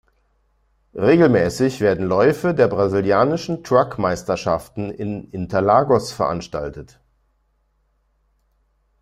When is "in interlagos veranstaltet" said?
4.89-6.99